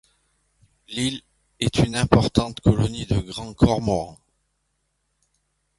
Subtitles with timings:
[0.89, 1.21] L'île
[1.59, 4.17] est un importante colonie de Grand Cormoran.